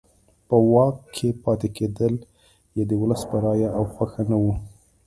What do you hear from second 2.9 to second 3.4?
ولس په